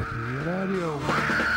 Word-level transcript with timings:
Ratatouille 0.00 0.40
Radio. 0.46 1.49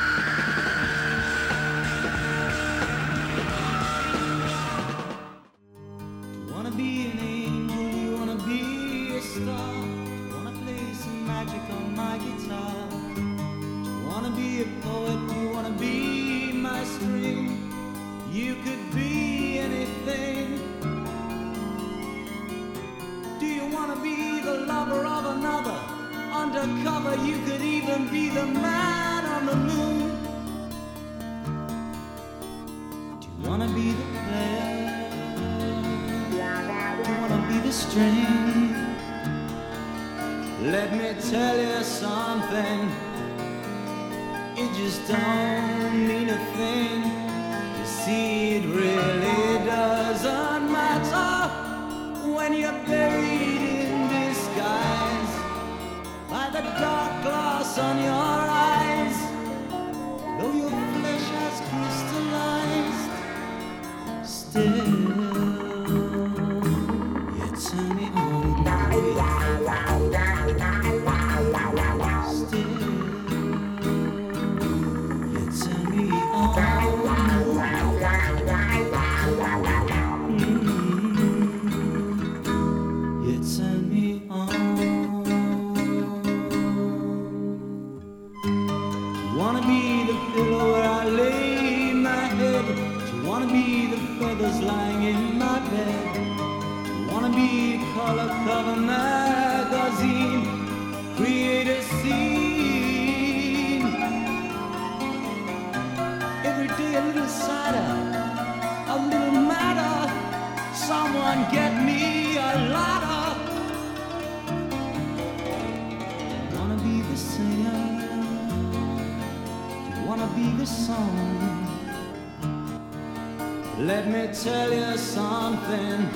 Tell 124.34 124.74
you 124.74 124.98
something. 124.98 126.10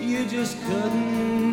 You 0.00 0.24
just 0.26 0.62
couldn't 0.62 1.51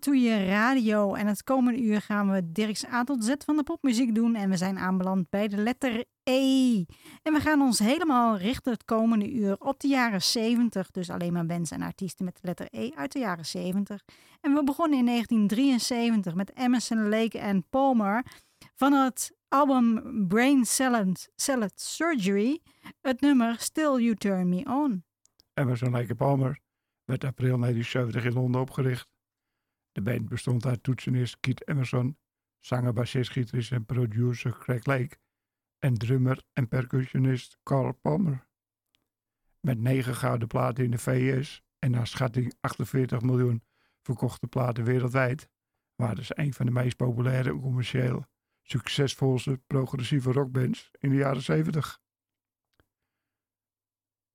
bij 0.00 0.18
Ratatouille 0.18 0.50
Radio. 0.50 1.14
En 1.14 1.26
het 1.26 1.44
komende 1.44 1.82
uur 1.82 2.00
gaan 2.00 2.30
we 2.30 2.52
Dirk's 2.52 2.84
A 2.84 3.04
tot 3.04 3.24
Z 3.24 3.34
van 3.44 3.56
de 3.56 3.62
popmuziek 3.62 4.14
doen. 4.14 4.34
En 4.34 4.50
we 4.50 4.56
zijn 4.56 4.78
aanbeland 4.78 5.30
bij 5.30 5.48
de 5.48 5.56
letter 5.56 6.04
E. 6.22 6.84
En 7.22 7.32
we 7.32 7.40
gaan 7.40 7.60
ons 7.60 7.78
helemaal 7.78 8.36
richten 8.36 8.72
het 8.72 8.84
komende 8.84 9.32
uur 9.32 9.56
op 9.58 9.80
de 9.80 9.88
jaren 9.88 10.22
70. 10.22 10.90
Dus 10.90 11.10
alleen 11.10 11.32
maar 11.32 11.46
bands 11.46 11.70
en 11.70 11.82
artiesten 11.82 12.24
met 12.24 12.34
de 12.34 12.46
letter 12.46 12.66
E 12.70 12.90
uit 12.94 13.12
de 13.12 13.18
jaren 13.18 13.46
70. 13.46 14.04
En 14.40 14.54
we 14.54 14.64
begonnen 14.64 14.98
in 14.98 15.06
1973 15.06 16.34
met 16.34 16.56
Emerson, 16.56 17.08
Lake 17.08 17.38
en 17.38 17.64
Palmer. 17.70 18.24
Van 18.74 18.92
het 18.92 19.36
album 19.48 20.02
Brain 20.28 20.64
Salad, 20.64 21.28
Salad 21.36 21.80
Surgery. 21.80 22.60
Het 23.00 23.20
nummer 23.20 23.56
Still 23.58 24.02
You 24.02 24.14
Turn 24.14 24.48
Me 24.48 24.64
On. 24.64 25.04
Emerson 25.54 25.90
Lake 25.90 26.14
Palmer 26.14 26.60
werd 27.04 27.24
april 27.24 27.58
1970 27.58 28.24
in 28.24 28.32
Londen 28.32 28.60
opgericht. 28.60 29.08
De 29.92 30.02
band 30.02 30.28
bestond 30.28 30.66
uit 30.66 30.82
toetsenist 30.82 31.40
Keith 31.40 31.68
Emerson, 31.68 32.18
zanger, 32.58 32.92
bassist, 32.92 33.30
gitarist 33.30 33.72
en 33.72 33.86
producer 33.86 34.58
Craig 34.58 34.84
Lake 34.84 35.18
en 35.78 35.94
drummer 35.94 36.42
en 36.52 36.68
percussionist 36.68 37.58
Carl 37.62 37.92
Palmer. 37.92 38.48
Met 39.60 39.78
negen 39.78 40.14
gouden 40.14 40.48
platen 40.48 40.84
in 40.84 40.90
de 40.90 40.98
VS 40.98 41.62
en 41.78 41.90
naar 41.90 42.06
schatting 42.06 42.54
48 42.60 43.20
miljoen 43.20 43.62
verkochte 44.02 44.46
platen 44.46 44.84
wereldwijd, 44.84 45.48
waren 45.94 46.24
ze 46.24 46.38
een 46.38 46.54
van 46.54 46.66
de 46.66 46.72
meest 46.72 46.96
populaire 46.96 47.50
en 47.50 47.60
commercieel 47.60 48.26
succesvolste 48.62 49.60
progressieve 49.66 50.32
rockbands 50.32 50.90
in 50.98 51.10
de 51.10 51.16
jaren 51.16 51.42
70. 51.42 52.00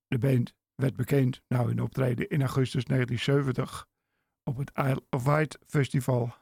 De 0.07 0.17
band 0.17 0.53
werd 0.75 0.95
bekend 0.95 1.41
na 1.47 1.65
hun 1.65 1.81
optreden 1.81 2.29
in 2.29 2.41
augustus 2.41 2.83
1970 2.83 3.88
op 4.45 4.57
het 4.57 4.72
Isle 4.75 5.03
of 5.09 5.23
Wight 5.23 5.59
Festival. 5.66 6.35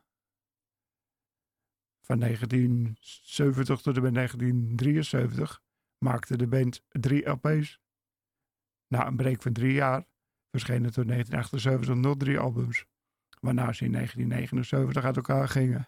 Van 2.01 2.19
1970 2.19 3.81
tot 3.81 3.95
en 3.95 4.01
met 4.01 4.13
1973 4.13 5.61
maakte 5.97 6.37
de 6.37 6.47
band 6.47 6.83
drie 6.89 7.29
LP's. 7.29 7.79
Na 8.87 9.07
een 9.07 9.15
break 9.15 9.41
van 9.41 9.53
drie 9.53 9.73
jaar 9.73 10.05
verschenen 10.49 10.91
tot 10.91 11.07
1978 11.07 11.95
nog 11.95 12.17
drie 12.17 12.39
albums, 12.39 12.85
waarna 13.39 13.73
ze 13.73 13.85
in 13.85 13.91
1979 13.91 15.03
uit 15.03 15.15
elkaar 15.15 15.47
gingen. 15.47 15.87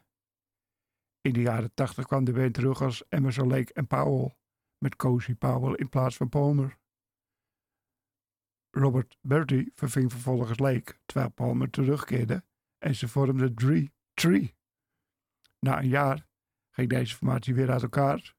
In 1.22 1.34
de 1.34 1.41
jaren 1.41 1.73
80 1.73 2.06
kwam 2.06 2.23
de 2.23 2.34
band 2.34 2.53
terug 2.53 2.82
als 2.82 3.03
Emerson 3.09 3.47
Lake 3.47 3.73
en 3.73 3.88
Powell, 3.88 4.35
met 4.78 4.96
Cozy 4.96 5.35
Powell 5.35 5.73
in 5.73 5.90
plaats 5.90 6.17
van 6.17 6.29
Palmer. 6.29 6.78
Robert 8.78 9.18
Bertie 9.22 9.72
verving 9.76 10.12
vervolgens 10.12 10.60
Lake, 10.60 10.96
terwijl 11.06 11.32
Palmer 11.32 11.70
terugkeerde 11.70 12.44
en 12.78 12.96
ze 12.96 13.08
vormden 13.08 13.56
Tree. 13.56 13.94
Tree. 14.14 14.56
Na 15.60 15.80
een 15.80 15.88
jaar 15.88 16.28
ging 16.70 16.90
deze 16.90 17.16
formatie 17.16 17.54
weer 17.54 17.72
uit 17.72 17.82
elkaar. 17.82 18.36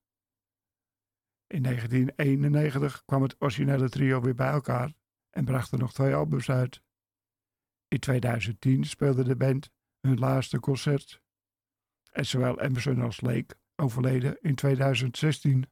In 1.46 1.62
1991 1.62 3.04
kwam 3.04 3.22
het 3.22 3.36
originele 3.38 3.88
trio 3.88 4.20
weer 4.20 4.34
bij 4.34 4.50
elkaar 4.50 4.94
en 5.30 5.44
brachten 5.44 5.78
nog 5.78 5.92
twee 5.92 6.14
albums 6.14 6.50
uit. 6.50 6.82
In 7.88 7.98
2010 7.98 8.84
speelde 8.84 9.24
de 9.24 9.36
band 9.36 9.70
hun 10.00 10.18
laatste 10.18 10.60
concert. 10.60 11.22
En 12.12 12.26
zowel 12.26 12.60
Emerson 12.60 13.00
als 13.00 13.20
Lake 13.20 13.56
overleden 13.76 14.38
in 14.40 14.54
2016. 14.54 15.70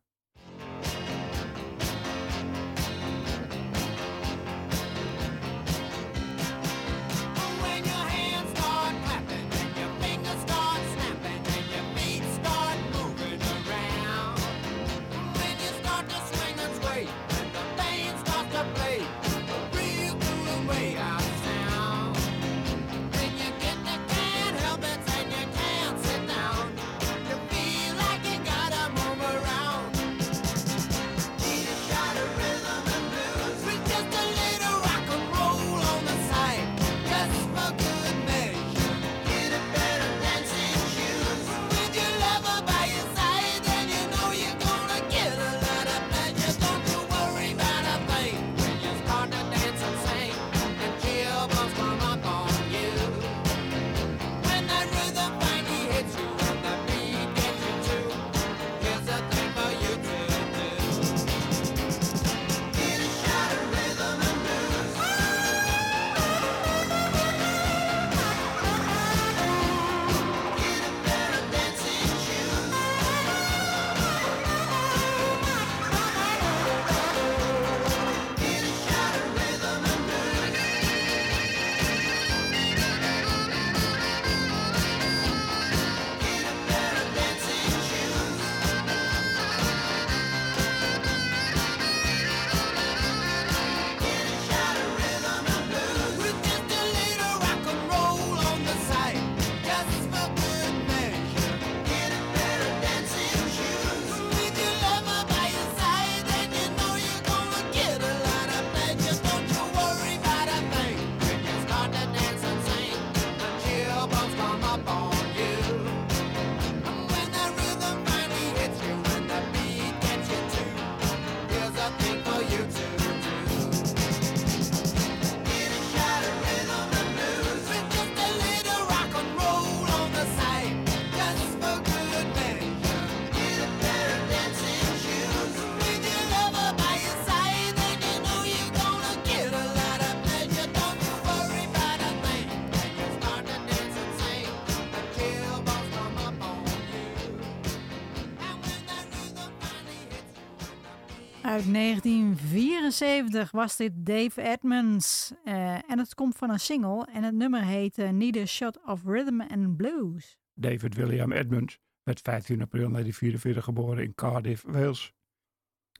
Uit 151.54 151.72
1974 151.72 153.50
was 153.50 153.76
dit 153.76 153.92
Dave 153.94 154.42
Edmonds. 154.42 155.32
eh, 155.44 155.90
en 155.90 155.98
het 155.98 156.14
komt 156.14 156.36
van 156.36 156.50
een 156.50 156.60
single. 156.60 157.06
En 157.12 157.22
het 157.22 157.34
nummer 157.34 157.64
heet 157.64 157.98
eh, 157.98 158.10
Need 158.10 158.36
a 158.36 158.44
Shot 158.44 158.84
of 158.84 159.04
Rhythm 159.04 159.40
and 159.40 159.76
Blues. 159.76 160.38
David 160.54 160.94
William 160.94 161.32
Edmonds 161.32 161.78
werd 162.02 162.20
15 162.20 162.62
april 162.62 162.90
1944 162.90 163.64
geboren 163.64 164.04
in 164.04 164.14
Cardiff, 164.14 164.62
Wales. 164.66 165.12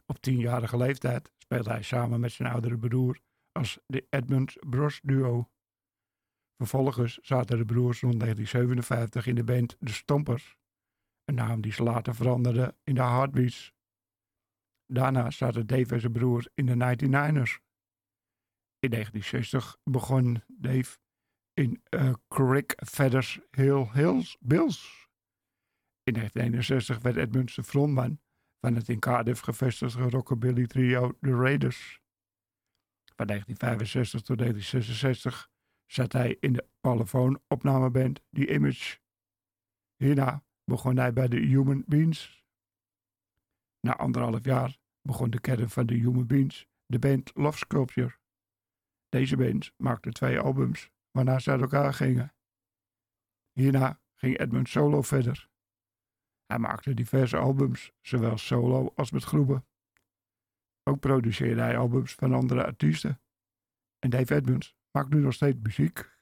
Op 0.07 0.19
tienjarige 0.19 0.77
leeftijd 0.77 1.33
speelde 1.37 1.71
hij 1.71 1.83
samen 1.83 2.21
met 2.21 2.33
zijn 2.33 2.53
oudere 2.53 2.79
broer 2.79 3.19
als 3.53 3.79
de 3.87 4.07
Edmonds 4.11 4.57
Bros 4.69 5.01
Duo. 5.03 5.51
Vervolgens 6.57 7.19
zaten 7.23 7.59
de 7.59 7.65
broers 7.65 8.01
rond 8.01 8.21
1957 8.21 9.27
in 9.27 9.35
de 9.35 9.45
band 9.45 9.77
De 9.79 9.93
Stompers, 9.93 10.57
een 11.25 11.35
naam 11.35 11.61
die 11.61 11.73
ze 11.73 11.83
later 11.83 12.15
veranderde 12.15 12.77
in 12.85 12.95
de 12.95 13.03
Heartbeats. 13.03 13.74
Daarna 14.87 15.31
zaten 15.31 15.67
Dave 15.67 15.95
en 15.95 16.01
zijn 16.01 16.13
broer 16.13 16.47
in 16.55 16.67
de 16.67 16.73
99ers. 16.73 17.63
In 18.79 18.91
1960 18.91 19.77
begon 19.85 20.43
Dave 20.47 20.99
in 21.53 21.83
eh 21.89 22.13
Crick 22.29 22.75
Feathers 22.87 23.41
Hill 23.51 23.89
Hills 23.93 24.37
Bills. 24.41 25.09
In 26.03 26.13
1961 26.13 26.99
werd 26.99 27.17
Edmonds 27.17 27.55
de 27.55 27.63
frontman 27.63 28.21
van 28.61 28.75
het 28.75 28.89
in 28.89 28.99
Cardiff 28.99 29.41
gevestigde 29.41 30.11
rockabilly 30.11 30.67
trio 30.67 31.13
The 31.21 31.35
Raiders. 31.35 32.01
Van 33.17 33.27
1965 33.27 34.21
tot 34.23 34.39
1966 34.39 35.51
zat 35.87 36.13
hij 36.13 36.37
in 36.41 36.53
de 36.53 36.69
Parlophone 36.81 37.41
opnameband 37.49 38.23
The 38.31 38.55
Image. 38.55 38.99
Hierna 39.97 40.45
begon 40.65 40.97
hij 40.97 41.13
bij 41.13 41.29
de 41.29 41.37
Human 41.37 41.85
Beings. 41.87 42.44
Na 43.85 43.97
anderhalf 43.97 44.45
jaar 44.45 44.79
begon 45.03 45.31
de 45.31 45.41
kern 45.41 45.71
van 45.71 45.87
de 45.87 45.95
Human 45.95 46.27
Beings 46.27 46.67
de 46.87 46.99
band 46.99 47.31
Love 47.35 47.59
Sculpture. 47.59 48.19
Deze 49.09 49.37
band 49.37 49.73
maakte 49.77 50.11
twee 50.11 50.39
albums 50.39 50.91
waarna 51.11 51.39
ze 51.39 51.51
uit 51.51 51.61
elkaar 51.61 51.95
gingen. 51.95 52.35
Hierna 53.53 54.01
ging 54.15 54.39
Edmund 54.39 54.69
solo 54.69 55.03
verder. 55.03 55.49
Hij 56.47 56.59
maakte 56.59 56.95
diverse 56.95 57.37
albums, 57.37 57.93
zowel 58.01 58.39
solo 58.39 58.93
als 58.95 59.11
met 59.11 59.25
groepen. 59.25 59.67
Ook 60.83 61.01
produceerde 61.01 61.61
hij 61.61 61.79
albums 61.79 62.15
van 62.15 62.33
andere 62.33 62.65
artiesten. 62.65 63.21
En 63.99 64.11
Dave 64.11 64.35
Edmunds 64.35 64.77
maakt 64.91 65.11
nu 65.11 65.21
nog 65.21 65.35
steeds 65.35 65.59
muziek. 65.63 66.14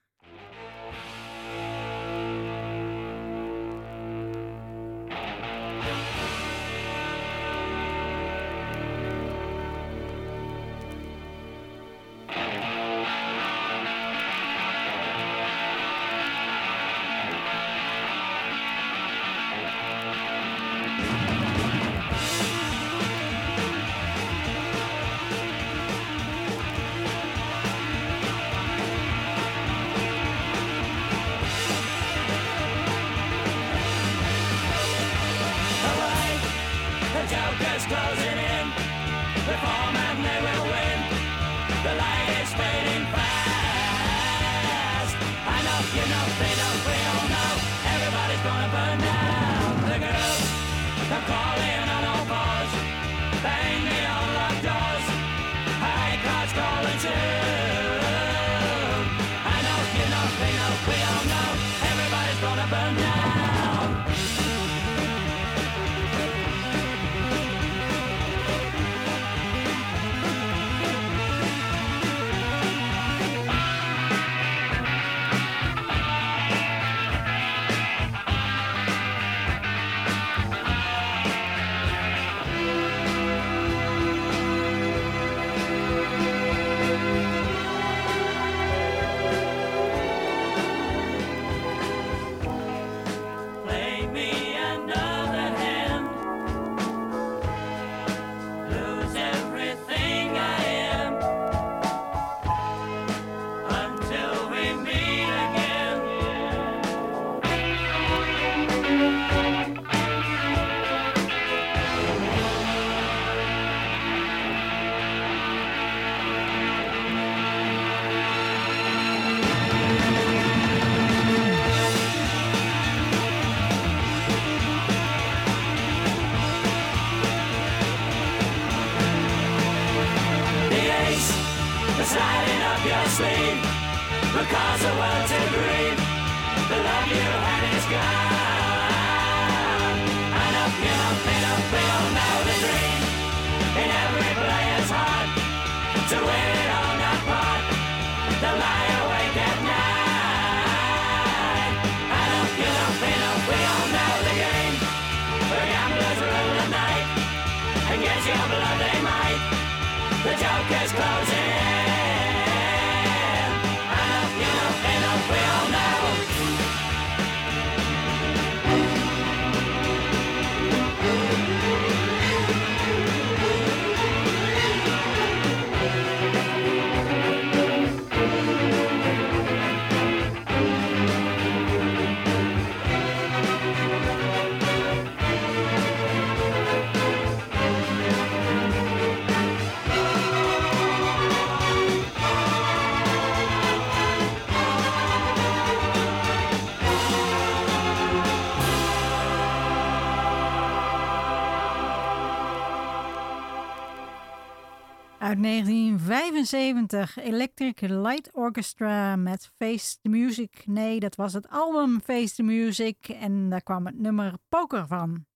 1975, 206.43 207.25
Electric 207.25 207.81
Light 207.81 208.33
Orchestra 208.33 209.17
met 209.17 209.51
Face 209.57 210.01
the 210.01 210.09
Music. 210.09 210.67
Nee, 210.67 211.01
dat 211.01 211.15
was 211.15 211.33
het 211.33 211.49
album 211.49 212.01
Face 212.01 212.35
the 212.35 212.43
Music 212.43 213.09
en 213.09 213.49
daar 213.49 213.63
kwam 213.63 213.87
het 213.87 213.99
nummer 213.99 214.35
Poker 214.49 214.87
van. 214.87 215.27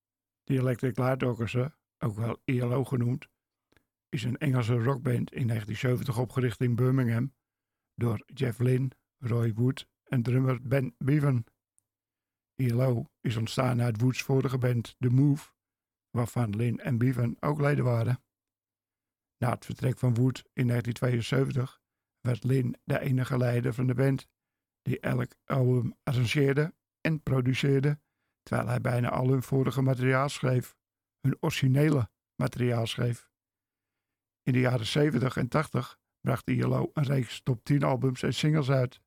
Die 0.45 0.59
Electric 0.59 0.99
Light 0.99 1.23
Orchestra, 1.23 1.77
ook 1.99 2.15
wel 2.15 2.39
ELO 2.45 2.85
genoemd, 2.85 3.29
is 4.09 4.23
een 4.23 4.37
Engelse 4.37 4.75
rockband 4.75 5.33
in 5.33 5.47
1970 5.47 6.19
opgericht 6.19 6.61
in 6.61 6.75
Birmingham 6.75 7.35
door 7.95 8.23
Jeff 8.27 8.59
Lynne, 8.59 8.91
Roy 9.19 9.53
Wood 9.55 9.87
en 10.05 10.23
drummer 10.23 10.59
Ben 10.63 10.95
Bevan. 10.99 11.45
ILO 12.55 13.11
is 13.21 13.37
ontstaan 13.37 13.83
uit 13.83 14.01
Woods 14.01 14.23
vorige 14.23 14.59
band 14.59 14.97
The 14.99 15.11
Move, 15.11 15.53
waarvan 16.11 16.57
Lynne 16.57 16.83
en 16.83 16.99
Bevan 16.99 17.37
ook 17.41 17.61
leden 17.61 17.85
waren. 17.85 18.25
Na 19.39 19.51
het 19.51 19.65
vertrek 19.65 19.99
van 19.99 20.15
Wood 20.15 20.45
in 20.53 20.67
1972 20.67 21.81
werd 22.21 22.45
Lynne 22.45 22.79
de 22.85 23.01
enige 23.01 23.39
leider 23.39 23.75
van 23.75 23.87
de 23.87 23.95
band 23.95 24.27
die 24.83 25.01
elk 25.01 25.33
album 25.45 25.95
arrangeerde 26.03 26.75
en 27.01 27.23
produceerde, 27.23 28.01
terwijl 28.43 28.69
hij 28.69 28.81
bijna 28.81 29.11
al 29.11 29.29
hun 29.29 29.43
vorige 29.43 29.83
materiaal 29.83 30.29
schreef, 30.29 30.77
hun 31.21 31.37
originele 31.41 32.11
materiaal 32.35 32.87
schreef. 32.87 33.31
In 34.43 34.53
de 34.53 34.61
jaren 34.61 34.87
70 34.87 35.37
en 35.37 35.49
80 35.49 35.99
bracht 36.21 36.49
ILO 36.49 36.91
een 36.93 37.05
reeks 37.05 37.43
top 37.43 37.65
10 37.65 37.83
albums 37.83 38.23
en 38.23 38.35
singles 38.35 38.71
uit. 38.71 39.01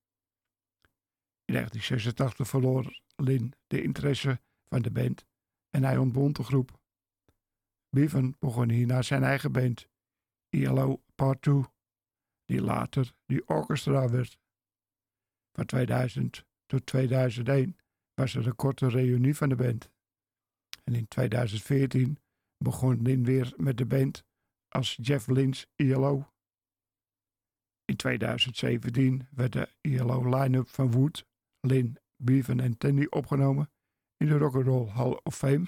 In 1.45 1.53
1986 1.53 2.47
verloor 2.47 3.01
Lin 3.15 3.53
de 3.67 3.81
interesse 3.81 4.41
van 4.67 4.81
de 4.81 4.91
band 4.91 5.25
en 5.69 5.83
hij 5.83 5.97
ontbond 5.97 6.35
de 6.35 6.43
groep. 6.43 6.79
Bevan 7.89 8.35
begon 8.39 8.69
hierna 8.69 9.01
zijn 9.01 9.23
eigen 9.23 9.51
band, 9.51 9.87
ILO 10.49 11.03
Part 11.15 11.41
2, 11.41 11.63
die 12.45 12.61
later 12.61 13.13
die 13.25 13.47
orchestra 13.47 14.09
werd. 14.09 14.39
Van 15.51 15.65
2000 15.65 16.45
tot 16.65 16.85
2001 16.85 17.77
was 18.13 18.35
er 18.35 18.47
een 18.47 18.55
korte 18.55 18.89
reunie 18.89 19.35
van 19.35 19.49
de 19.49 19.55
band. 19.55 19.89
En 20.83 20.95
in 20.95 21.07
2014 21.07 22.17
begon 22.57 23.01
Lin 23.01 23.23
weer 23.23 23.53
met 23.57 23.77
de 23.77 23.85
band 23.85 24.23
als 24.67 24.97
Jeff 25.01 25.27
Lynch 25.27 25.65
ILO. 25.75 26.33
In 27.85 27.95
2017 27.95 29.27
werd 29.31 29.53
de 29.53 29.69
ILO 29.81 30.29
line-up 30.29 30.69
van 30.69 30.91
Wood, 30.91 31.25
Lin, 31.59 31.97
Bevan 32.15 32.59
en 32.59 32.77
Tandy 32.77 33.05
opgenomen 33.09 33.71
in 34.17 34.27
de 34.27 34.37
Rock'n'Roll 34.37 34.87
Hall 34.87 35.19
of 35.23 35.35
Fame. 35.35 35.65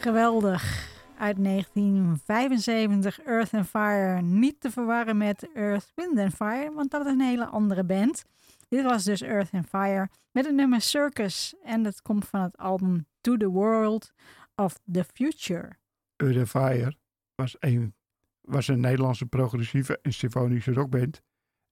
Geweldig. 0.00 0.88
Uit 1.18 1.44
1975 1.44 3.20
Earth 3.20 3.54
and 3.54 3.66
Fire. 3.66 4.20
Niet 4.22 4.60
te 4.60 4.70
verwarren 4.70 5.16
met 5.16 5.48
Earth, 5.54 5.92
Wind 5.94 6.18
and 6.18 6.34
Fire, 6.34 6.72
want 6.74 6.90
dat 6.90 7.06
is 7.06 7.12
een 7.12 7.20
hele 7.20 7.46
andere 7.46 7.84
band. 7.84 8.24
Dit 8.68 8.84
was 8.84 9.04
dus 9.04 9.22
Earth 9.22 9.52
and 9.52 9.66
Fire 9.68 10.08
met 10.30 10.46
het 10.46 10.54
nummer 10.54 10.80
Circus. 10.80 11.54
En 11.62 11.82
dat 11.82 12.02
komt 12.02 12.28
van 12.28 12.40
het 12.40 12.56
album 12.56 13.06
To 13.20 13.36
the 13.36 13.48
World 13.48 14.12
of 14.54 14.78
the 14.92 15.04
Future. 15.04 15.70
Earth 16.16 16.36
and 16.38 16.48
Fire 16.48 16.96
was 17.34 17.56
een, 17.60 17.94
was 18.40 18.68
een 18.68 18.80
Nederlandse 18.80 19.26
progressieve 19.26 19.98
en 20.02 20.12
symfonische 20.12 20.72
rockband 20.72 21.22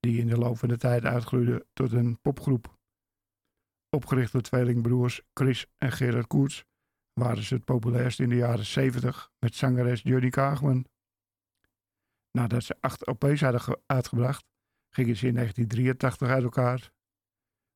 die 0.00 0.20
in 0.20 0.26
de 0.26 0.38
loop 0.38 0.58
van 0.58 0.68
de 0.68 0.76
tijd 0.76 1.04
uitgroeide 1.04 1.66
tot 1.72 1.92
een 1.92 2.18
popgroep. 2.22 2.76
Opgericht 3.90 4.32
door 4.32 4.42
tweelingbroers 4.42 5.22
Chris 5.34 5.66
en 5.78 5.92
Gerard 5.92 6.26
Koerts 6.26 6.64
waren 7.20 7.42
ze 7.42 7.54
het 7.54 7.64
populairst 7.64 8.20
in 8.20 8.28
de 8.28 8.34
jaren 8.36 8.64
70 8.66 9.30
met 9.38 9.54
zangeres 9.54 10.02
Johnny 10.02 10.28
Kaagman. 10.30 10.86
Nadat 12.30 12.62
ze 12.62 12.76
acht 12.80 13.06
LP's 13.06 13.40
hadden 13.40 13.60
ge- 13.60 13.80
uitgebracht, 13.86 14.44
gingen 14.88 15.16
ze 15.16 15.26
in 15.26 15.34
1983 15.34 16.28
uit 16.28 16.42
elkaar. 16.42 16.78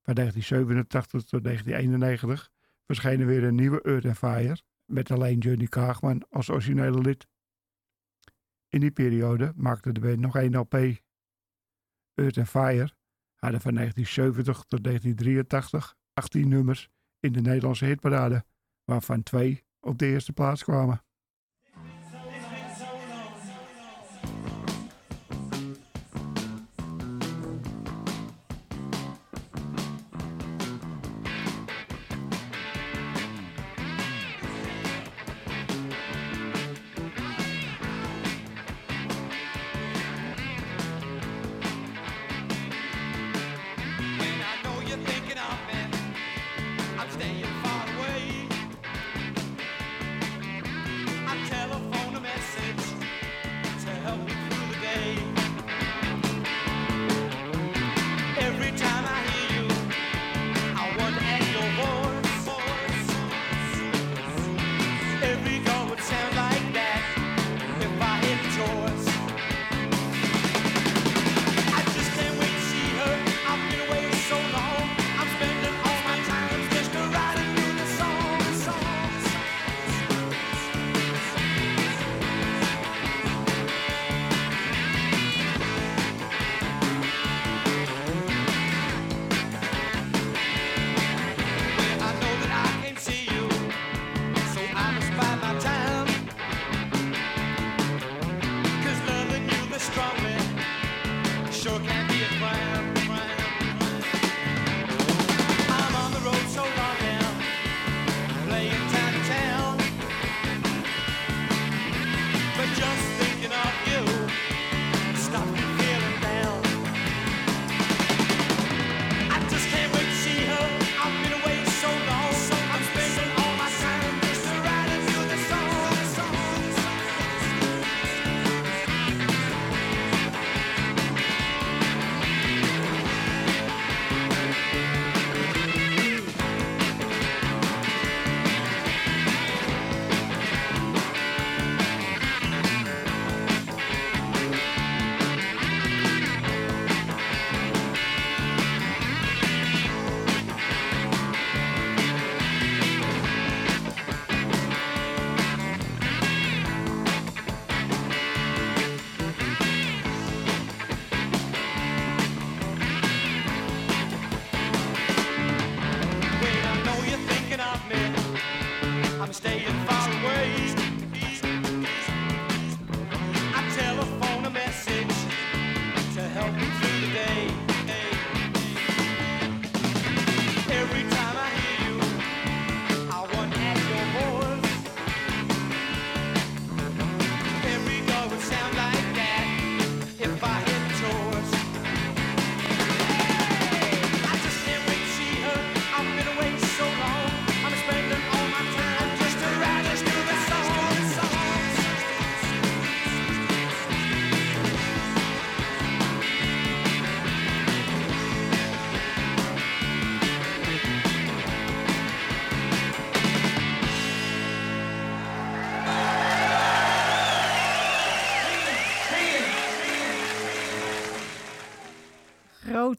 Van 0.03 0.14
1987 0.14 1.22
tot 1.24 1.44
1991 1.44 2.50
verscheen 2.87 3.20
er 3.20 3.26
weer 3.26 3.44
een 3.44 3.55
nieuwe 3.55 3.83
Earth 3.83 4.16
Fire 4.18 4.57
met 4.85 5.11
alleen 5.11 5.38
Johnny 5.38 5.66
Kaagman 5.66 6.26
als 6.31 6.50
originele 6.50 7.00
lid. 7.00 7.26
In 8.68 8.81
die 8.81 8.90
periode 8.90 9.53
maakte 9.57 9.92
de 9.92 10.00
band 10.00 10.18
nog 10.18 10.37
één 10.37 10.57
LP. 10.57 10.74
Earth 12.14 12.48
Fire 12.48 12.90
hadden 13.35 13.61
van 13.61 13.74
1970 13.74 14.64
tot 14.64 14.85
1983 14.85 15.96
18 16.14 16.48
nummers 16.48 16.88
in 17.20 17.33
de 17.33 17.40
Nederlandse 17.40 17.85
hitparade, 17.85 18.44
waarvan 18.85 19.23
twee 19.23 19.64
op 19.81 19.99
de 19.99 20.07
eerste 20.07 20.33
plaats 20.33 20.64
kwamen. 20.64 21.05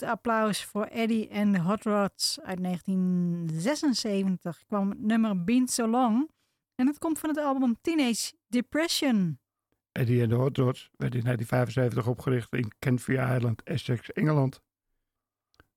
Applaus 0.04 0.66
voor 0.66 0.86
Eddie 0.86 1.28
en 1.28 1.52
de 1.52 1.60
Hot 1.60 1.84
Rods. 1.84 2.40
Uit 2.42 2.64
1976 2.64 4.64
kwam 4.68 4.94
nummer 4.98 5.44
Been 5.44 5.68
So 5.68 5.88
Long. 5.88 6.32
En 6.76 6.88
het 6.88 6.98
komt 6.98 7.20
van 7.20 7.30
het 7.30 7.38
album 7.38 7.76
Teenage 7.82 8.34
Depression. 8.48 9.40
Eddie 9.92 10.22
en 10.22 10.30
de 10.30 10.36
Hot 10.36 10.58
Rods 10.58 10.90
werd 10.98 11.16
in 11.16 11.22
1975 11.22 12.08
opgericht 12.08 12.54
in 12.54 12.72
Canvey 12.80 13.36
Island, 13.36 13.64
Essex, 13.64 14.12
Engeland. 14.12 14.62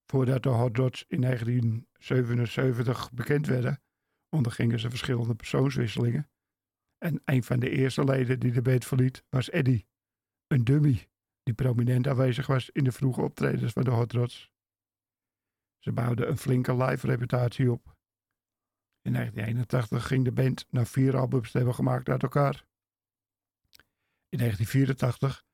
Voordat 0.07 0.43
de 0.43 0.49
Hot 0.49 0.77
Rods 0.77 1.05
in 1.09 1.21
1977 1.21 3.13
bekend 3.13 3.47
werden, 3.47 3.83
ondergingen 4.29 4.81
ze 4.81 4.91
verschillende 4.91 5.35
persoonswisselingen. 5.35 6.29
En 6.99 7.23
een 7.25 7.45
van 7.45 7.61
de 7.61 7.71
eerste 7.71 8.05
leden 8.05 8.41
die 8.41 8.53
de 8.53 8.63
band 8.63 8.85
verliet 8.85 9.25
was 9.29 9.51
Eddie, 9.51 9.87
een 10.47 10.65
dummy 10.65 11.09
die 11.45 11.55
prominent 11.55 12.09
aanwezig 12.09 12.47
was 12.47 12.71
in 12.71 12.85
de 12.85 12.93
vroege 12.93 13.23
optredens 13.23 13.73
van 13.73 13.85
de 13.85 13.91
Hot 13.91 14.13
Rods. 14.13 14.51
Ze 15.79 15.93
bouwden 15.93 16.29
een 16.29 16.39
flinke 16.39 16.77
live 16.77 17.07
reputatie 17.07 17.73
op. 17.73 17.97
In 19.03 19.13
1981 19.13 20.07
ging 20.07 20.25
de 20.25 20.33
band 20.33 20.67
na 20.71 20.85
vier 20.87 21.17
albums 21.17 21.51
te 21.51 21.57
hebben 21.57 21.75
gemaakt 21.75 22.09
uit 22.09 22.23
elkaar. 22.23 22.67
In 24.29 24.39
1984 24.39 25.45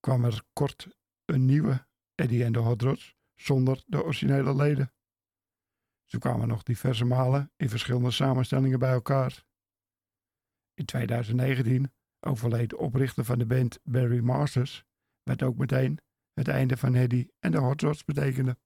kwam 0.00 0.24
er 0.24 0.42
kort 0.52 0.88
een 1.24 1.44
nieuwe 1.44 1.86
Eddie 2.14 2.44
and 2.44 2.54
the 2.54 2.60
Hot 2.60 2.82
Rods 2.82 3.16
zonder 3.34 3.82
de 3.86 4.02
originele 4.02 4.54
leden. 4.54 4.92
Ze 6.04 6.18
kwamen 6.18 6.48
nog 6.48 6.62
diverse 6.62 7.04
malen 7.04 7.52
in 7.56 7.68
verschillende 7.68 8.10
samenstellingen 8.10 8.78
bij 8.78 8.92
elkaar. 8.92 9.44
In 10.74 10.84
2019 10.84 11.92
overleed 12.20 12.70
de 12.70 12.76
oprichter 12.76 13.24
van 13.24 13.38
de 13.38 13.46
band 13.46 13.78
Barry 13.82 14.20
Masters, 14.20 14.84
wat 15.22 15.42
ook 15.42 15.56
meteen 15.56 15.98
het 16.32 16.48
einde 16.48 16.76
van 16.76 16.94
Eddie 16.94 17.32
en 17.38 17.50
de 17.50 17.58
Hot 17.58 17.80
Rods 17.80 18.04
betekende. 18.04 18.56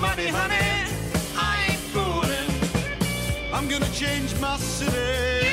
Money, 0.00 0.28
honey. 0.28 0.86
I 1.36 1.66
ain't 1.70 1.80
fooling. 1.92 2.50
I'm 3.52 3.68
gonna 3.68 3.90
change 3.92 4.38
my 4.40 4.56
city. 4.56 5.47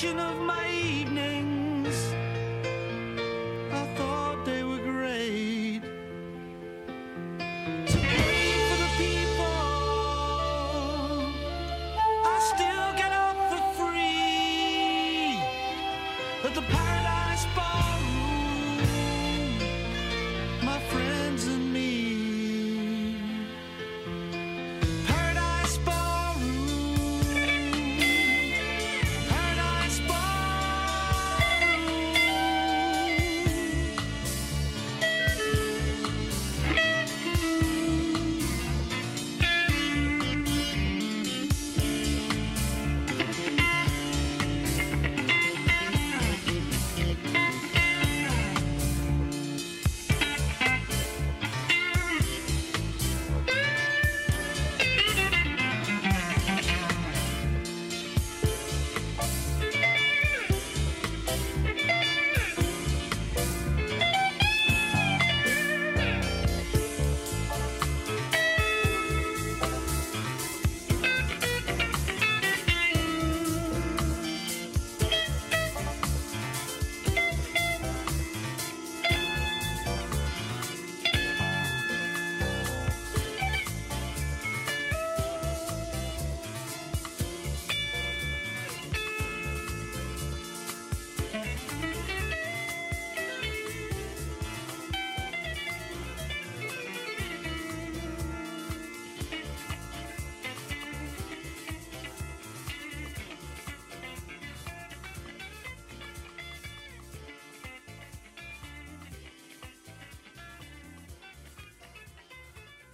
The 0.00 0.08
of 0.18 0.40
my 0.40 0.66
evenings. 0.72 2.14
I 3.70 3.84
thought 3.96 4.46
they 4.46 4.64
were 4.64 4.78
great. 4.78 5.82
To 7.86 7.98
play 7.98 8.52
for 8.68 8.76
the 8.84 8.90
people. 8.96 9.44
I 12.24 12.36
still 12.54 12.90
get 12.96 13.12
up 13.12 13.36
for 13.50 13.60
free 13.76 15.36
at 16.46 16.54
the 16.54 16.62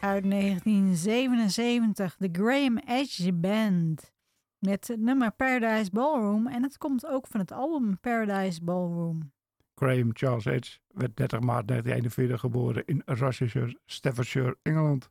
Uit 0.07 0.31
1977, 0.31 2.16
de 2.16 2.29
Graham 2.33 2.79
Edge 2.79 3.33
Band. 3.33 4.12
Met 4.59 4.88
het 4.88 5.01
nummer 5.01 5.33
Paradise 5.33 5.90
Ballroom. 5.90 6.47
En 6.47 6.62
het 6.62 6.79
komt 6.79 7.07
ook 7.07 7.27
van 7.27 7.40
het 7.40 7.53
album 7.53 8.01
Paradise 8.01 8.64
Ballroom. 8.64 9.33
Graham 9.75 10.11
Charles 10.12 10.45
Edge 10.45 10.79
werd 10.87 11.16
30 11.16 11.40
maart 11.40 11.69
1941 11.69 12.40
geboren 12.40 12.85
in 12.85 13.03
Rochester, 13.05 13.79
Staffordshire, 13.85 14.59
Engeland. 14.62 15.11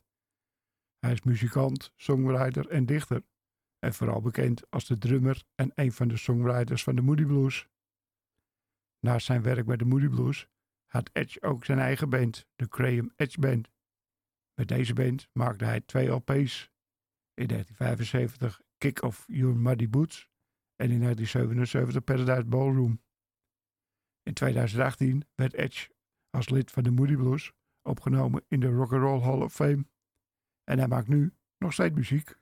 Hij 0.98 1.12
is 1.12 1.22
muzikant, 1.22 1.92
songwriter 1.96 2.68
en 2.68 2.86
dichter. 2.86 3.22
En 3.78 3.94
vooral 3.94 4.20
bekend 4.20 4.70
als 4.70 4.86
de 4.86 4.98
drummer 4.98 5.42
en 5.54 5.72
een 5.74 5.92
van 5.92 6.08
de 6.08 6.16
songwriters 6.16 6.82
van 6.82 6.94
de 6.94 7.02
Moody 7.02 7.24
Blues. 7.24 7.68
Naast 9.00 9.26
zijn 9.26 9.42
werk 9.42 9.66
bij 9.66 9.76
de 9.76 9.84
Moody 9.84 10.08
Blues 10.08 10.48
had 10.86 11.10
Edge 11.12 11.42
ook 11.42 11.64
zijn 11.64 11.78
eigen 11.78 12.10
band, 12.10 12.46
de 12.54 12.66
Graham 12.70 13.12
Edge 13.16 13.40
Band. 13.40 13.68
Met 14.56 14.68
deze 14.68 14.94
band 14.94 15.28
maakte 15.32 15.64
hij 15.64 15.80
twee 15.80 16.08
LP's. 16.08 16.70
In 17.34 17.46
1975 17.46 18.60
Kick 18.78 19.02
Off 19.02 19.24
Your 19.26 19.56
Muddy 19.56 19.88
Boots 19.88 20.28
en 20.76 20.90
in 20.90 21.00
1977 21.00 22.04
Paradise 22.04 22.48
Ballroom. 22.48 23.02
In 24.22 24.34
2018 24.34 25.26
werd 25.34 25.54
Edge 25.54 25.90
als 26.30 26.48
lid 26.48 26.70
van 26.70 26.82
de 26.82 26.90
Moody 26.90 27.16
Blues 27.16 27.52
opgenomen 27.82 28.44
in 28.48 28.60
de 28.60 28.68
Rock 28.68 28.92
and 28.92 29.02
Roll 29.02 29.20
Hall 29.20 29.40
of 29.40 29.52
Fame. 29.52 29.86
En 30.64 30.78
hij 30.78 30.88
maakt 30.88 31.08
nu 31.08 31.34
nog 31.58 31.72
steeds 31.72 31.94
muziek. 31.94 32.38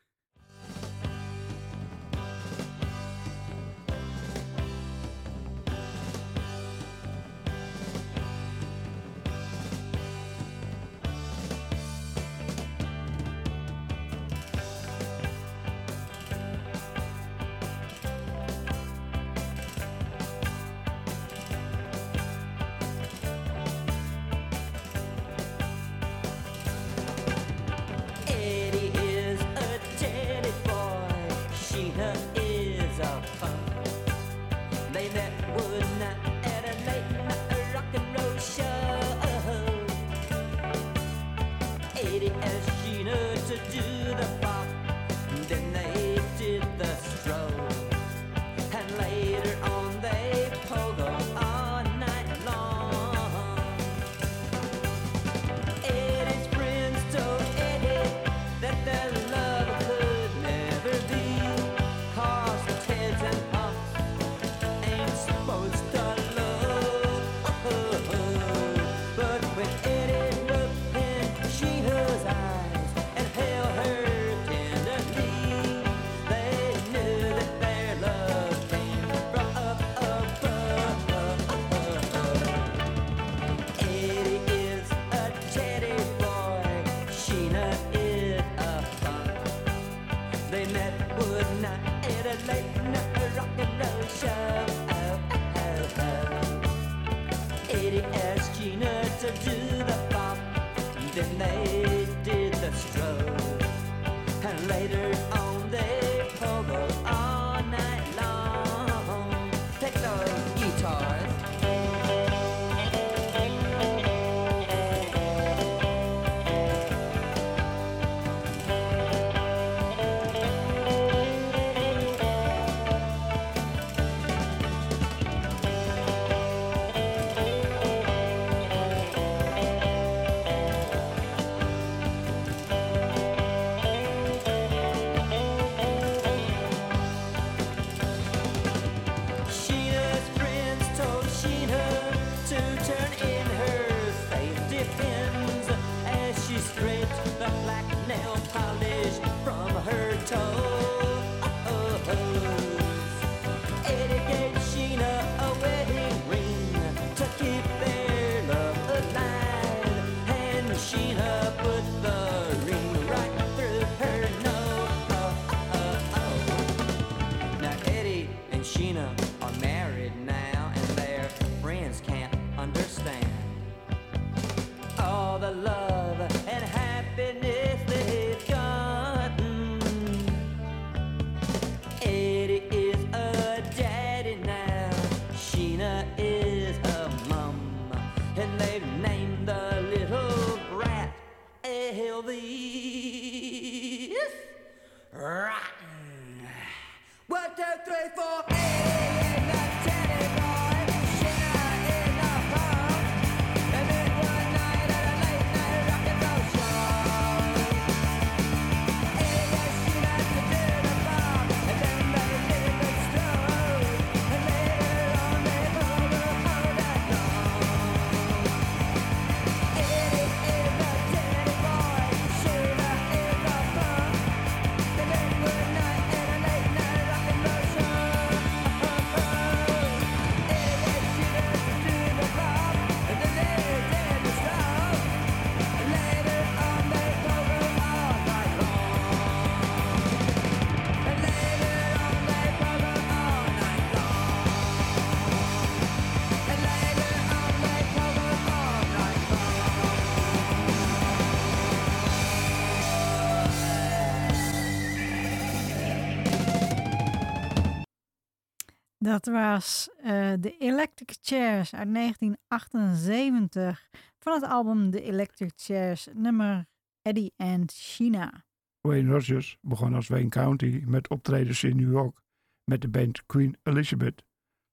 Dat 259.05 259.27
was 259.27 259.89
eh, 259.97 260.33
de 260.41 260.57
Electric 260.59 261.17
Chairs 261.21 261.75
uit 261.75 261.95
1978 261.95 263.91
van 264.19 264.33
het 264.33 264.43
album 264.43 264.91
The 264.91 265.03
Electric 265.03 265.53
Chairs, 265.57 266.09
nummer 266.13 266.67
Eddie 267.03 267.33
and 267.37 267.73
Sheena. 267.73 268.45
Wayne 268.81 269.11
Rogers 269.11 269.59
begon 269.61 269.95
als 269.95 270.09
Wayne 270.09 270.29
County 270.29 270.83
met 270.87 271.09
optredens 271.09 271.65
in 271.65 271.77
New 271.77 271.91
York 271.91 272.21
met 272.65 272.81
de 272.81 272.89
band 272.89 273.27
Queen 273.27 273.57
Elizabeth, 273.63 274.25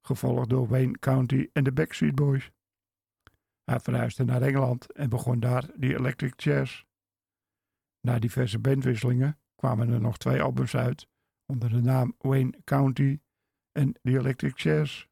gevolgd 0.02 0.50
door 0.50 0.68
Wayne 0.68 1.00
County 1.00 1.50
en 1.54 1.64
de 1.64 1.72
Backstreet 1.72 2.16
Boys. 2.16 2.52
Hij 3.64 3.80
verhuisde 3.80 4.24
naar 4.24 4.42
Engeland 4.42 4.92
en 4.92 5.10
begon 5.10 5.40
daar 5.40 5.70
de 5.76 5.96
Electric 5.96 6.34
Chairs. 6.36 6.86
Na 8.02 8.20
diverse 8.20 8.60
bandwisselingen 8.60 9.40
kwamen 9.56 9.90
er 9.90 10.02
nog 10.02 10.18
twee 10.18 10.42
albums 10.42 10.76
uit 10.76 11.08
onder 11.46 11.70
de 11.70 11.82
naam 11.82 12.16
Wayne 12.18 12.54
County 12.64 13.20
en 13.72 13.94
The 14.02 14.18
Electric 14.18 14.54
Chairs. 14.56 15.10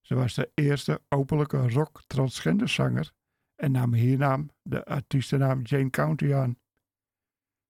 Ze 0.00 0.14
was 0.14 0.34
de 0.34 0.50
eerste 0.54 1.02
openlijke 1.08 1.68
rock 1.68 2.02
transgender 2.06 2.68
zanger 2.68 3.12
en 3.54 3.72
nam 3.72 3.94
hiernaam 3.94 4.50
de 4.62 4.84
artiestennaam 4.84 5.62
Jane 5.62 5.90
County 5.90 6.34
aan. 6.34 6.58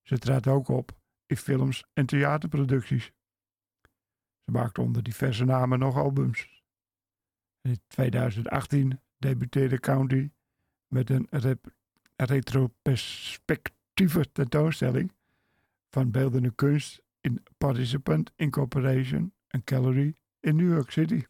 Ze 0.03 0.19
trad 0.19 0.47
ook 0.47 0.69
op 0.69 0.99
in 1.27 1.37
films 1.37 1.85
en 1.93 2.07
theaterproducties. 2.07 3.13
Ze 4.45 4.51
maakte 4.51 4.81
onder 4.81 5.03
diverse 5.03 5.45
namen 5.45 5.79
nog 5.79 5.97
albums. 5.97 6.63
In 7.61 7.81
2018 7.87 9.01
debuteerde 9.19 9.81
County 9.81 10.31
met 10.87 11.11
een 11.11 11.29
retrospectieve 12.17 14.33
tentoonstelling 14.33 15.13
van 15.91 16.11
beeldende 16.11 16.51
kunst 16.51 17.03
in 17.21 17.43
Participant 17.59 18.33
Incorporation 18.37 19.33
en 19.55 19.63
Gallery 19.67 20.15
in 20.43 20.57
New 20.57 20.69
York 20.69 20.93
City. 20.93 21.27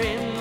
In 0.00 0.39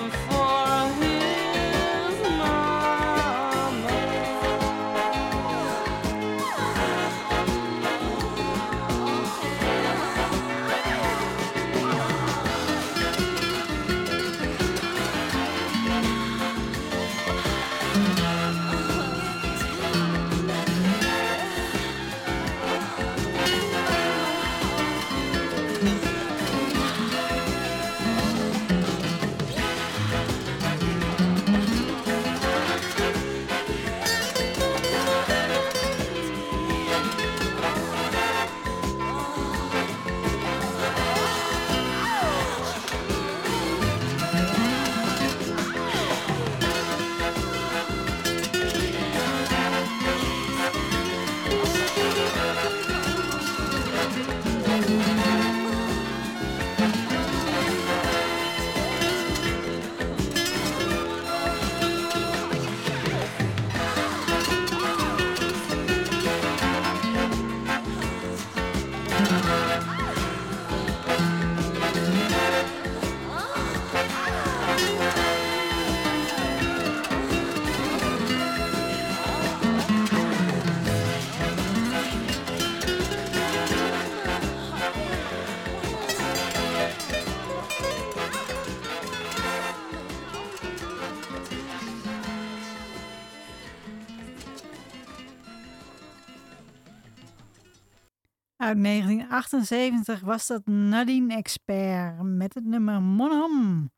Uit 98.70 98.84
1978 98.84 100.20
was 100.20 100.48
dat 100.48 100.66
Nadine 100.66 101.36
Expert 101.36 102.22
met 102.22 102.54
het 102.54 102.66
nummer 102.66 103.02
Mon 103.02 103.32
Homme. 103.32 103.92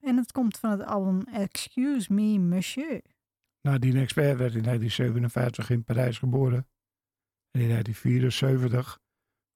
En 0.00 0.16
het 0.16 0.32
komt 0.32 0.58
van 0.58 0.70
het 0.70 0.82
album 0.82 1.22
Excuse 1.22 2.12
Me 2.12 2.38
Monsieur. 2.38 3.02
Nadine 3.60 4.00
Expert 4.00 4.38
werd 4.38 4.54
in 4.54 4.62
1957 4.62 5.70
in 5.70 5.84
Parijs 5.84 6.18
geboren. 6.18 6.68
En 7.50 7.60
in 7.60 7.68
1974, 7.68 8.98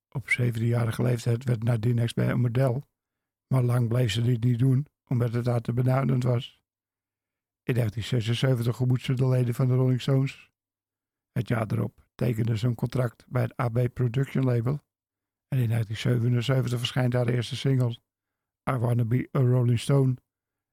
op 0.09 0.29
17-jarige 0.29 1.03
leeftijd, 1.03 1.45
werd 1.45 1.63
Nadine 1.63 2.01
Expert 2.01 2.31
een 2.31 2.41
model. 2.41 2.89
Maar 3.47 3.63
lang 3.63 3.89
bleef 3.89 4.13
ze 4.13 4.23
dit 4.23 4.45
niet 4.45 4.59
doen, 4.59 4.87
omdat 5.07 5.33
het 5.33 5.47
haar 5.47 5.61
te 5.61 5.73
beduidend 5.73 6.23
was. 6.23 6.63
In 7.63 7.75
1976 7.75 8.81
ontmoet 8.81 9.03
ze 9.03 9.15
de 9.15 9.29
leden 9.29 9.55
van 9.55 9.67
de 9.67 9.75
Rolling 9.75 10.01
Stones. 10.01 10.51
Het 11.33 11.49
jaar 11.49 11.67
erop 11.73 12.02
tekende 12.15 12.59
ze 12.59 12.67
een 12.67 12.75
contract 12.75 13.25
bij 13.29 13.43
het 13.43 13.57
AB 13.57 13.93
Production 13.93 14.45
label. 14.45 14.85
En 15.49 15.59
in 15.59 15.69
1977 15.69 16.79
verschijnt 16.79 17.13
haar 17.13 17.27
eerste 17.27 17.57
single, 17.57 17.99
I 18.71 18.73
Wanna 18.73 19.05
Be 19.05 19.29
a 19.37 19.41
Rolling 19.41 19.81
Stone, 19.81 20.17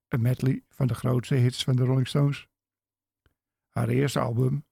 een 0.07 0.21
medley 0.21 0.63
van 0.69 0.87
de 0.87 0.93
grootste 0.93 1.35
hits 1.35 1.63
van 1.63 1.75
de 1.75 1.83
Rolling 1.83 2.07
Stones. 2.07 2.47
Haar 3.69 3.87
eerste 3.87 4.19
album, 4.19 4.65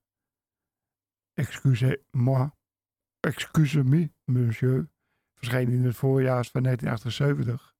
Excusez-moi, 1.34 2.50
Excuse 3.20 3.84
me, 3.84 4.10
monsieur, 4.24 4.90
verscheen 5.34 5.68
in 5.68 5.84
het 5.84 5.96
voorjaar 5.96 6.44
van 6.44 6.62
1978. 6.62 7.76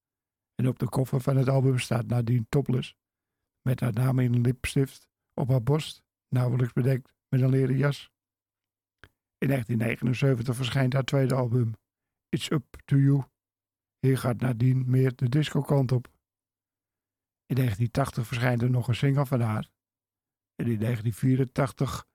En 0.54 0.68
op 0.68 0.78
de 0.78 0.88
koffer 0.88 1.20
van 1.20 1.36
het 1.36 1.48
album 1.48 1.78
staat 1.78 2.06
Nadine 2.06 2.46
topless, 2.48 2.96
met 3.62 3.80
haar 3.80 3.92
naam 3.92 4.18
in 4.18 4.34
een 4.34 4.40
lipstift 4.40 5.08
op 5.34 5.48
haar 5.48 5.62
borst, 5.62 6.02
nauwelijks 6.28 6.72
bedekt 6.72 7.14
met 7.28 7.40
een 7.40 7.48
leren 7.48 7.76
jas. 7.76 8.12
In 9.38 9.48
1979 9.48 10.56
verschijnt 10.56 10.92
haar 10.92 11.04
tweede 11.04 11.34
album, 11.34 11.72
It's 12.28 12.50
Up 12.50 12.76
To 12.84 12.96
You. 12.96 13.24
Hier 13.98 14.18
gaat 14.18 14.40
Nadine 14.40 14.84
meer 14.84 15.16
de 15.16 15.28
disco-kant 15.28 15.92
op. 15.92 16.06
In 17.46 17.54
1980 17.54 18.26
verschijnt 18.26 18.62
er 18.62 18.70
nog 18.70 18.88
een 18.88 18.94
single 18.94 19.26
van 19.26 19.40
haar. 19.40 19.70
En 20.54 20.66
in 20.66 20.78
1984 20.78 22.06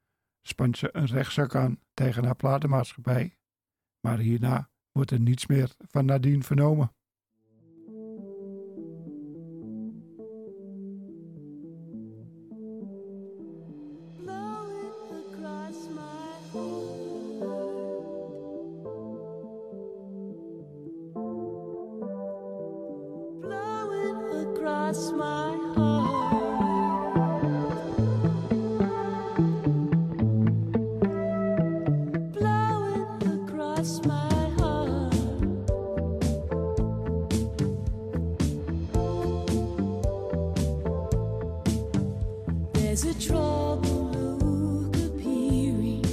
spant 0.42 0.78
ze 0.78 0.96
een 0.96 1.06
rechtszaak 1.06 1.56
aan 1.56 1.80
tegen 1.94 2.24
haar 2.24 2.36
platenmaatschappij. 2.36 3.38
Maar 4.00 4.18
hierna 4.18 4.72
wordt 4.92 5.12
er 5.12 5.20
niets 5.20 5.46
meer 5.46 5.76
van 5.78 6.06
Nadine 6.06 6.44
vernomen. 6.44 6.96
There's 42.94 43.06
a 43.06 43.28
trouble 43.28 44.12
look 44.12 44.96
appearing 44.98 46.04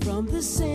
from 0.00 0.26
the 0.26 0.40
center 0.40 0.71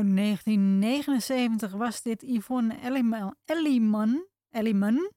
Uit 0.00 0.16
1979 0.16 1.72
was 1.72 2.02
dit 2.02 2.22
Yvonne 2.22 2.74
Elliman, 3.44 4.26
Elliman, 4.50 5.12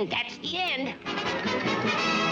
And 0.01 0.09
that's 0.09 0.39
the 0.39 0.57
end. 0.57 2.30